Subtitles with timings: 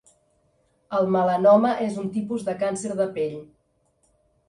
[0.99, 3.41] El melanoma és un tipus de càncer de pell.